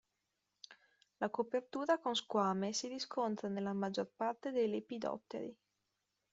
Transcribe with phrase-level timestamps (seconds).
[1.19, 5.55] La copertura con squame si riscontra nella maggior parte dei Lepidotteri.